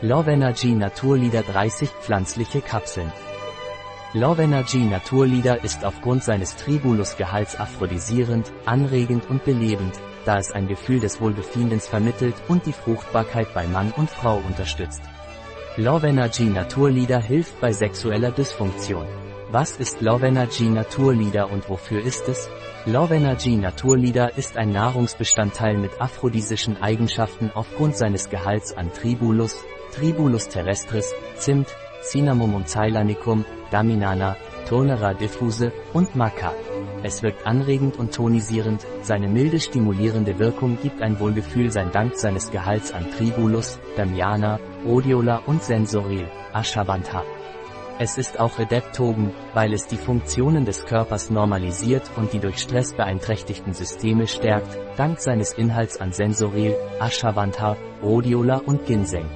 Love 0.00 0.30
Energy 0.30 0.74
Naturleader 0.74 1.42
30 1.42 1.88
pflanzliche 1.88 2.60
Kapseln. 2.60 3.10
Love 4.12 4.40
Energy 4.40 4.78
Naturleader 4.78 5.64
ist 5.64 5.84
aufgrund 5.84 6.22
seines 6.22 6.54
Tribulus-Gehalts 6.54 7.58
aphrodisierend, 7.58 8.52
anregend 8.64 9.28
und 9.28 9.44
belebend, 9.44 9.98
da 10.24 10.38
es 10.38 10.52
ein 10.52 10.68
Gefühl 10.68 11.00
des 11.00 11.20
Wohlbefindens 11.20 11.88
vermittelt 11.88 12.36
und 12.46 12.64
die 12.66 12.72
Fruchtbarkeit 12.72 13.52
bei 13.54 13.66
Mann 13.66 13.92
und 13.96 14.08
Frau 14.08 14.36
unterstützt. 14.36 15.02
Love 15.76 16.06
Energy 16.06 16.44
Naturleader 16.44 17.20
hilft 17.20 17.60
bei 17.60 17.72
sexueller 17.72 18.30
Dysfunktion. 18.30 19.08
Was 19.50 19.78
ist 19.78 20.00
Love 20.00 20.28
Energy 20.28 20.68
Naturleader 20.68 21.50
und 21.50 21.68
wofür 21.68 22.00
ist 22.04 22.28
es? 22.28 22.48
Love 22.86 23.16
Energy 23.16 23.56
Naturleader 23.56 24.38
ist 24.38 24.58
ein 24.58 24.70
Nahrungsbestandteil 24.70 25.76
mit 25.76 26.00
aphrodisischen 26.00 26.80
Eigenschaften 26.80 27.50
aufgrund 27.52 27.96
seines 27.96 28.30
Gehalts 28.30 28.72
an 28.76 28.92
Tribulus, 28.92 29.56
Tribulus 29.98 30.48
terrestris, 30.48 31.12
Zimt, 31.34 31.66
Cinnamomum 32.02 32.64
ceylanicum, 32.66 33.44
Daminana, 33.72 34.36
Tonera 34.68 35.12
diffuse 35.12 35.72
und 35.92 36.14
Maca. 36.14 36.52
Es 37.02 37.24
wirkt 37.24 37.44
anregend 37.44 37.98
und 37.98 38.14
tonisierend, 38.14 38.86
seine 39.02 39.26
milde 39.26 39.58
stimulierende 39.58 40.38
Wirkung 40.38 40.78
gibt 40.80 41.02
ein 41.02 41.18
Wohlgefühl 41.18 41.72
sein 41.72 41.90
Dank 41.90 42.16
seines 42.16 42.52
Gehalts 42.52 42.92
an 42.92 43.10
Tribulus, 43.10 43.80
Damiana, 43.96 44.60
Rhodiola 44.86 45.42
und 45.46 45.64
Sensoril, 45.64 46.28
Ashwagandha. 46.52 47.24
Es 47.98 48.18
ist 48.18 48.38
auch 48.38 48.56
Adaptogen, 48.60 49.32
weil 49.54 49.72
es 49.72 49.88
die 49.88 49.96
Funktionen 49.96 50.64
des 50.64 50.86
Körpers 50.86 51.30
normalisiert 51.30 52.08
und 52.14 52.32
die 52.32 52.38
durch 52.38 52.58
Stress 52.58 52.92
beeinträchtigten 52.92 53.72
Systeme 53.72 54.28
stärkt, 54.28 54.78
dank 54.96 55.18
seines 55.18 55.54
Inhalts 55.54 55.96
an 56.00 56.12
Sensoril, 56.12 56.76
Ashwagandha, 57.00 57.76
Rhodiola 58.00 58.58
und 58.64 58.86
Ginseng. 58.86 59.28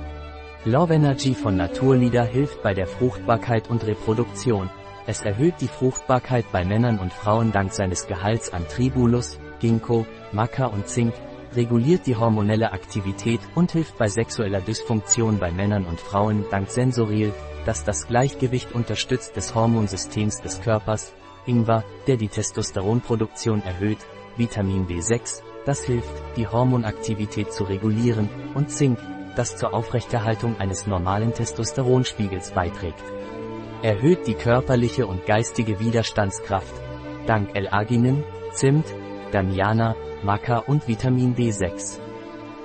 Love 0.65 0.95
Energy 0.95 1.35
von 1.35 1.57
Naturlieder 1.57 2.23
hilft 2.23 2.63
bei 2.63 2.73
der 2.73 2.87
Fruchtbarkeit 2.87 3.69
und 3.69 3.85
Reproduktion. 3.85 4.71
Es 5.09 5.23
erhöht 5.23 5.55
die 5.61 5.67
Fruchtbarkeit 5.67 6.45
bei 6.53 6.65
Männern 6.65 7.01
und 7.01 7.13
Frauen 7.13 7.51
dank 7.51 7.73
seines 7.73 8.07
Gehalts 8.07 8.53
an 8.53 8.69
Tribulus, 8.69 9.41
Ginkgo, 9.59 10.07
Maca 10.31 10.67
und 10.67 10.87
Zink, 10.87 11.15
reguliert 11.57 12.07
die 12.07 12.15
hormonelle 12.15 12.71
Aktivität 12.71 13.41
und 13.57 13.73
hilft 13.73 13.99
bei 13.99 14.07
sexueller 14.07 14.61
Dysfunktion 14.61 15.41
bei 15.41 15.51
Männern 15.51 15.85
und 15.85 15.99
Frauen 15.99 16.45
dank 16.53 16.71
Sensoril, 16.71 17.35
das 17.67 17.83
das 17.83 18.07
Gleichgewicht 18.07 18.71
unterstützt 18.71 19.35
des 19.35 19.57
Hormonsystems 19.57 20.43
des 20.43 20.61
Körpers, 20.61 21.13
Ingwer, 21.45 21.83
der 22.07 22.19
die 22.19 22.29
Testosteronproduktion 22.29 23.63
erhöht, 23.65 23.99
Vitamin 24.37 24.87
B6, 24.87 25.43
das 25.67 25.83
hilft, 25.83 26.23
die 26.37 26.47
Hormonaktivität 26.47 27.53
zu 27.53 27.65
regulieren, 27.65 28.29
und 28.55 28.71
Zink, 28.71 28.99
das 29.37 29.57
zur 29.57 29.75
Aufrechterhaltung 29.75 30.57
eines 30.59 30.87
normalen 30.87 31.33
Testosteronspiegels 31.33 32.53
beiträgt. 32.53 33.03
Erhöht 33.83 34.27
die 34.27 34.35
körperliche 34.35 35.07
und 35.07 35.27
geistige 35.27 35.81
Widerstandskraft. 35.81 36.73
Dank 37.27 37.57
L-Arginin, 37.57 38.25
Zimt, 38.53 38.87
Damiana, 39.33 39.97
Maca 40.23 40.59
und 40.59 40.87
Vitamin 40.87 41.35
B6. 41.35 41.99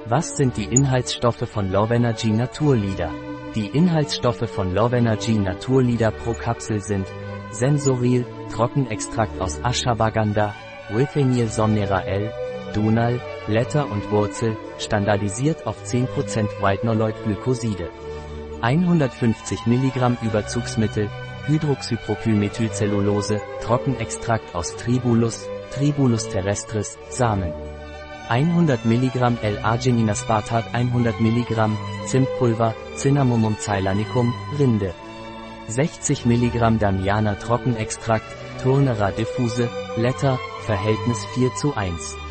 Was 0.06 0.38
sind 0.38 0.58
die 0.58 0.66
Inhaltsstoffe 0.66 1.50
von 1.50 1.72
Love 1.72 1.96
Energy 1.96 2.30
Naturlieder? 2.30 3.12
Die 3.56 3.68
Inhaltsstoffe 3.68 4.50
von 4.50 4.74
Love 4.74 4.98
Energy 4.98 5.34
Naturlieder 5.34 6.12
pro 6.12 6.34
Kapsel 6.34 6.82
sind 6.82 7.08
Sensoril, 7.52 8.26
Trockenextrakt 8.54 9.42
aus 9.42 9.60
Ashwagandha, 9.64 10.54
Withenil 10.90 11.48
somnera 11.48 12.02
L, 12.02 12.32
Dunal, 12.74 13.20
Blätter 13.48 13.90
und 13.90 14.10
Wurzel, 14.12 14.58
standardisiert 14.80 15.66
auf 15.66 15.84
10% 15.84 16.08
Whitenoloid-Glykoside. 16.62 17.90
150 18.62 19.68
mg 19.68 20.18
Überzugsmittel, 20.22 21.10
Hydroxypropylmethylcellulose, 21.48 23.42
Trockenextrakt 23.62 24.54
aus 24.56 24.76
Tribulus, 24.76 25.48
Tribulus 25.72 26.28
terrestris, 26.30 26.98
Samen. 27.10 27.54
100 28.30 28.86
mg 28.86 29.38
L-Argininaspartat 29.42 30.66
100 30.74 31.22
mg, 31.22 31.70
Zimtpulver, 32.08 32.76
Cinnamomum 32.98 33.58
ceylanicum, 33.58 34.34
Rinde. 34.60 34.94
60 35.70 36.26
mg 36.26 36.80
Damiana 36.80 37.36
Trockenextrakt, 37.36 38.26
Turnera 38.62 39.12
diffuse, 39.12 39.70
Blätter, 39.96 40.40
Verhältnis 40.66 41.24
4 41.36 41.54
zu 41.56 41.76
1. 41.76 42.27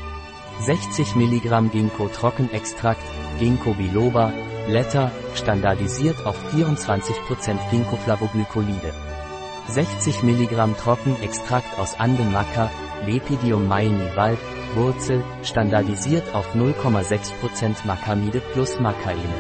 60 0.61 1.15
mg 1.17 1.71
Ginkgo 1.71 2.09
Trockenextrakt, 2.09 3.03
Ginkgo 3.39 3.75
biloba, 3.75 4.33
Blätter, 4.67 5.13
standardisiert 5.35 6.25
auf 6.25 6.37
24% 6.55 7.71
Ginkgo-Flavoglykolide. 7.71 8.93
60 9.69 10.23
mg 10.23 10.77
Trockenextrakt 10.79 11.79
aus 11.79 11.99
Andenmaca, 12.01 12.71
Lepidium 13.05 13.69
maini 13.69 14.09
valp, 14.17 14.39
Wurzel, 14.75 15.23
standardisiert 15.43 16.35
auf 16.35 16.55
0,6% 16.55 17.87
Macamide 17.87 18.41
plus 18.53 18.81
Macaine. 18.81 19.35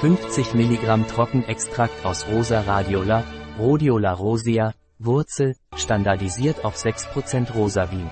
50 0.00 0.54
mg 0.54 1.08
Trockenextrakt 1.08 2.04
aus 2.04 2.26
Rosa 2.28 2.60
radiola, 2.60 3.24
Rhodiola 3.58 4.12
rosea, 4.12 4.74
Wurzel, 4.98 5.56
standardisiert 5.74 6.64
auf 6.64 6.76
6% 6.76 7.52
Rosavin. 7.52 8.10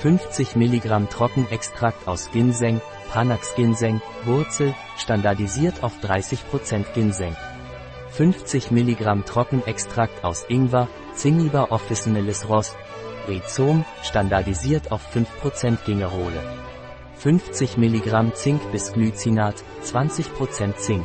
50 0.00 0.56
mg 0.56 1.08
Trockenextrakt 1.10 2.06
aus 2.06 2.30
Ginseng, 2.30 2.80
Panax 3.12 3.54
Ginseng, 3.54 4.02
Wurzel, 4.24 4.74
standardisiert 4.98 5.82
auf 5.82 5.94
30% 6.02 6.84
Ginseng. 6.94 7.34
50 8.10 8.70
mg 8.70 9.24
Trockenextrakt 9.24 10.22
aus 10.22 10.44
Ingwer, 10.48 10.88
Zingiber 11.14 11.72
officinalis 11.72 12.48
Ross, 12.48 12.76
Rhizom, 13.26 13.84
standardisiert 14.02 14.92
auf 14.92 15.02
5% 15.14 15.78
Gingerole. 15.86 16.42
50 17.16 17.78
mg 17.78 18.34
Zink 18.34 18.60
bis 18.72 18.92
Glycinat, 18.92 19.64
20% 19.82 20.76
Zink. 20.76 21.04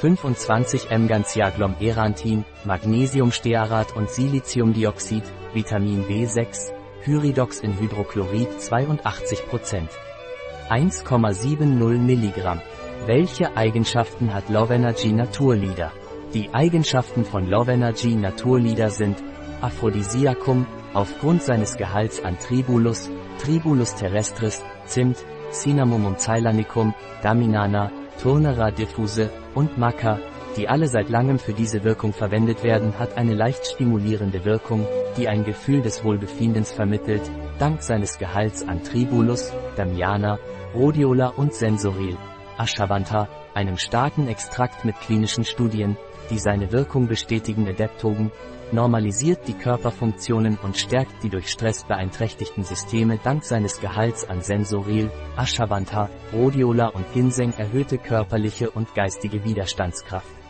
25 0.00 0.90
mGanciaglom 0.90 1.74
Erantin, 1.80 2.44
Magnesiumstearat 2.64 3.96
und 3.96 4.10
Siliziumdioxid, 4.10 5.24
Vitamin 5.54 6.04
B6, 6.04 6.75
Pyridox 7.06 7.60
in 7.60 7.78
Hydrochlorid 7.78 8.48
82%. 8.58 9.88
1,70 10.68 11.98
mg. 11.98 12.60
Welche 13.06 13.56
Eigenschaften 13.56 14.34
hat 14.34 14.48
Love 14.48 14.74
Energy 14.74 15.12
Naturlieder? 15.12 15.92
Die 16.34 16.52
Eigenschaften 16.52 17.24
von 17.24 17.48
Love 17.48 17.70
Energy 17.70 18.16
Naturlieder 18.16 18.90
sind 18.90 19.22
Aphrodisiakum, 19.60 20.66
aufgrund 20.94 21.44
seines 21.44 21.76
Gehalts 21.76 22.24
an 22.24 22.40
Tribulus, 22.40 23.08
Tribulus 23.40 23.94
terrestris, 23.94 24.64
Zimt, 24.86 25.24
Cinnamomum 25.52 26.18
ceylanicum, 26.18 26.92
Daminana, 27.22 27.92
Turnera 28.20 28.72
diffuse 28.72 29.30
und 29.54 29.78
Maca, 29.78 30.18
die 30.56 30.68
alle 30.68 30.88
seit 30.88 31.10
langem 31.10 31.38
für 31.38 31.52
diese 31.52 31.84
Wirkung 31.84 32.12
verwendet 32.12 32.62
werden, 32.62 32.98
hat 32.98 33.16
eine 33.16 33.34
leicht 33.34 33.66
stimulierende 33.66 34.44
Wirkung, 34.44 34.86
die 35.16 35.28
ein 35.28 35.44
Gefühl 35.44 35.82
des 35.82 36.02
Wohlbefindens 36.02 36.72
vermittelt, 36.72 37.22
dank 37.58 37.82
seines 37.82 38.18
Gehalts 38.18 38.66
an 38.66 38.82
Tribulus, 38.82 39.52
Damiana, 39.76 40.38
Rhodiola 40.74 41.28
und 41.28 41.54
Sensoril, 41.54 42.16
Ashwagandha, 42.58 43.28
einem 43.54 43.76
starken 43.76 44.28
Extrakt 44.28 44.84
mit 44.84 44.98
klinischen 45.00 45.44
Studien, 45.44 45.96
die 46.30 46.38
seine 46.38 46.72
Wirkung 46.72 47.06
bestätigen 47.06 47.68
Adaptogen, 47.68 48.32
normalisiert 48.72 49.46
die 49.46 49.54
Körperfunktionen 49.54 50.58
und 50.62 50.76
stärkt 50.76 51.22
die 51.22 51.28
durch 51.28 51.48
Stress 51.48 51.84
beeinträchtigten 51.84 52.64
Systeme 52.64 53.18
dank 53.22 53.44
seines 53.44 53.80
Gehalts 53.80 54.28
an 54.28 54.40
Sensoril, 54.42 55.10
Ashwagandha, 55.36 56.08
Rhodiola 56.32 56.88
und 56.88 57.12
Ginseng 57.12 57.52
erhöhte 57.52 57.98
körperliche 57.98 58.70
und 58.70 58.94
geistige 58.94 59.44
Widerstandskraft. 59.44 60.45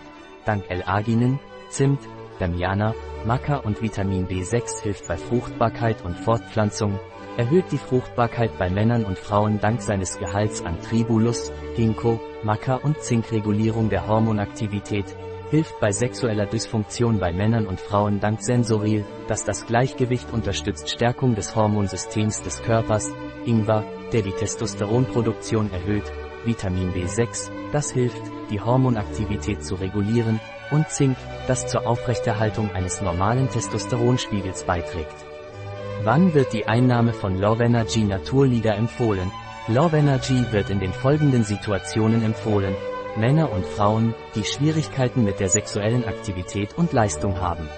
Dank 0.46 0.64
L-Arginin, 0.70 1.38
Zimt, 1.68 2.00
Damiana, 2.38 2.94
Maca 3.26 3.56
und 3.56 3.82
Vitamin 3.82 4.26
B6 4.28 4.82
hilft 4.82 5.08
bei 5.08 5.16
Fruchtbarkeit 5.16 6.04
und 6.04 6.16
Fortpflanzung, 6.16 6.98
erhöht 7.36 7.66
die 7.70 7.78
Fruchtbarkeit 7.78 8.58
bei 8.58 8.70
Männern 8.70 9.04
und 9.04 9.18
Frauen 9.18 9.60
dank 9.60 9.82
seines 9.82 10.18
Gehalts 10.18 10.64
an 10.64 10.80
Tribulus, 10.80 11.52
Ginkgo, 11.74 12.20
Maca 12.44 12.76
und 12.76 13.00
Zinkregulierung 13.02 13.90
der 13.90 14.06
Hormonaktivität, 14.06 15.16
hilft 15.50 15.78
bei 15.80 15.92
sexueller 15.92 16.46
Dysfunktion 16.46 17.18
bei 17.18 17.32
Männern 17.32 17.66
und 17.66 17.80
Frauen 17.80 18.20
dank 18.20 18.42
Sensoril, 18.42 19.04
das 19.28 19.44
das 19.44 19.66
Gleichgewicht 19.66 20.32
unterstützt 20.32 20.90
Stärkung 20.90 21.34
des 21.34 21.54
Hormonsystems 21.54 22.42
des 22.42 22.62
Körpers, 22.62 23.12
Ingwer, 23.44 23.84
der 24.12 24.22
die 24.22 24.32
Testosteronproduktion 24.32 25.70
erhöht, 25.72 26.04
Vitamin 26.46 26.92
B6, 26.92 27.50
das 27.72 27.90
hilft, 27.90 28.22
die 28.50 28.60
Hormonaktivität 28.60 29.64
zu 29.64 29.74
regulieren, 29.74 30.40
und 30.70 30.88
Zink, 30.88 31.16
das 31.46 31.66
zur 31.66 31.86
Aufrechterhaltung 31.86 32.70
eines 32.72 33.00
normalen 33.00 33.48
Testosteronspiegels 33.48 34.64
beiträgt. 34.64 35.14
Wann 36.02 36.34
wird 36.34 36.52
die 36.52 36.66
Einnahme 36.66 37.12
von 37.12 37.38
Love 37.38 37.64
Energy 37.64 38.04
Naturlieder 38.04 38.74
empfohlen? 38.76 39.30
Love 39.68 39.96
Energy 39.96 40.44
wird 40.52 40.70
in 40.70 40.80
den 40.80 40.92
folgenden 40.92 41.44
Situationen 41.44 42.22
empfohlen. 42.22 42.74
Männer 43.16 43.50
und 43.50 43.64
Frauen, 43.64 44.14
die 44.34 44.44
Schwierigkeiten 44.44 45.24
mit 45.24 45.40
der 45.40 45.48
sexuellen 45.48 46.04
Aktivität 46.04 46.76
und 46.76 46.92
Leistung 46.92 47.40
haben. 47.40 47.68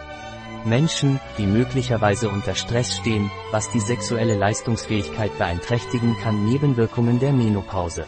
Menschen, 0.64 1.20
die 1.38 1.46
möglicherweise 1.46 2.28
unter 2.28 2.54
Stress 2.54 2.96
stehen, 2.96 3.30
was 3.52 3.70
die 3.70 3.80
sexuelle 3.80 4.36
Leistungsfähigkeit 4.36 5.36
beeinträchtigen 5.38 6.16
kann 6.22 6.44
Nebenwirkungen 6.44 7.20
der 7.20 7.32
Menopause. 7.32 8.04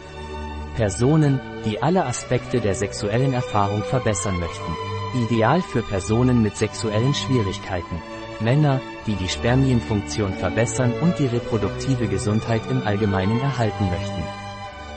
Personen, 0.75 1.39
die 1.65 1.81
alle 1.81 2.05
Aspekte 2.05 2.59
der 2.59 2.75
sexuellen 2.75 3.33
Erfahrung 3.33 3.83
verbessern 3.83 4.39
möchten. 4.39 5.25
Ideal 5.25 5.61
für 5.61 5.81
Personen 5.81 6.41
mit 6.41 6.55
sexuellen 6.55 7.13
Schwierigkeiten. 7.13 8.01
Männer, 8.39 8.81
die 9.05 9.15
die 9.15 9.27
Spermienfunktion 9.27 10.33
verbessern 10.33 10.93
und 11.01 11.19
die 11.19 11.27
reproduktive 11.27 12.07
Gesundheit 12.07 12.61
im 12.69 12.81
Allgemeinen 12.85 13.39
erhalten 13.39 13.85
möchten. 13.89 14.23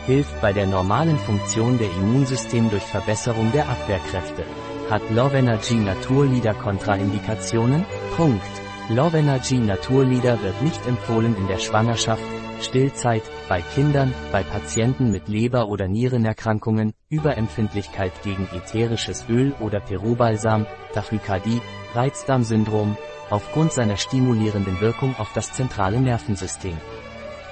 Hilft 0.06 0.40
bei 0.40 0.52
der 0.52 0.66
normalen 0.66 1.18
Funktion 1.18 1.78
der 1.78 1.90
Immunsystem 1.90 2.70
durch 2.70 2.82
Verbesserung 2.82 3.52
der 3.52 3.68
Abwehrkräfte. 3.68 4.44
Hat 4.90 5.02
Love 5.10 5.38
Energy 5.38 5.76
Naturlieder 5.76 6.54
Kontraindikationen? 6.54 7.84
Punkt. 8.16 8.42
Love 8.90 9.18
Energy 9.18 9.56
Naturlieder 9.56 10.42
wird 10.42 10.60
nicht 10.62 10.86
empfohlen 10.86 11.34
in 11.36 11.48
der 11.48 11.58
Schwangerschaft, 11.58 12.22
Stillzeit, 12.64 13.22
bei 13.48 13.60
Kindern, 13.60 14.12
bei 14.32 14.42
Patienten 14.42 15.10
mit 15.10 15.28
Leber- 15.28 15.68
oder 15.68 15.86
Nierenerkrankungen, 15.86 16.94
Überempfindlichkeit 17.08 18.12
gegen 18.22 18.48
ätherisches 18.54 19.26
Öl 19.28 19.52
oder 19.60 19.80
Perubalsam, 19.80 20.66
Tachykardie, 20.92 21.60
Reizdarmsyndrom, 21.94 22.96
aufgrund 23.30 23.72
seiner 23.72 23.96
stimulierenden 23.96 24.80
Wirkung 24.80 25.14
auf 25.18 25.32
das 25.34 25.52
zentrale 25.52 26.00
Nervensystem. 26.00 26.76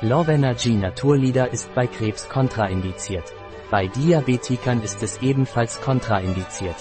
Love 0.00 0.32
Energy 0.32 0.74
Naturlieder 0.74 1.52
ist 1.52 1.72
bei 1.74 1.86
Krebs 1.86 2.28
kontraindiziert. 2.28 3.32
Bei 3.70 3.86
Diabetikern 3.86 4.82
ist 4.82 5.02
es 5.02 5.22
ebenfalls 5.22 5.80
kontraindiziert. 5.80 6.76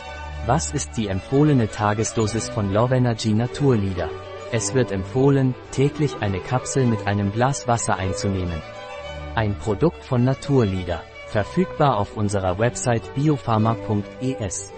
Was 0.47 0.71
ist 0.71 0.97
die 0.97 1.07
empfohlene 1.07 1.69
Tagesdosis 1.69 2.49
von 2.49 2.73
Love 2.73 2.95
Energy 2.95 3.33
Naturlieder? 3.33 4.09
Es 4.53 4.73
wird 4.73 4.91
empfohlen, 4.91 5.55
täglich 5.71 6.17
eine 6.19 6.41
Kapsel 6.41 6.85
mit 6.85 7.07
einem 7.07 7.31
Glas 7.31 7.69
Wasser 7.69 7.95
einzunehmen. 7.95 8.61
Ein 9.33 9.57
Produkt 9.57 10.03
von 10.03 10.25
Naturlieder. 10.25 11.03
Verfügbar 11.27 11.97
auf 11.97 12.17
unserer 12.17 12.59
Website 12.59 13.15
biopharma.es. 13.15 14.73